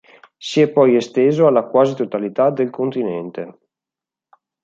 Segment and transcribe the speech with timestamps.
[0.39, 3.59] Si è poi esteso alla quasi totalità del continente.